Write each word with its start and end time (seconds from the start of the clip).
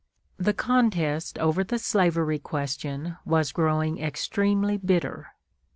The 0.37 0.55
contest 0.55 1.37
over 1.37 1.63
the 1.63 1.77
slavery 1.77 2.39
question 2.39 3.17
was 3.23 3.51
growing 3.51 3.99
extremely 3.99 4.77
bitter. 4.77 5.27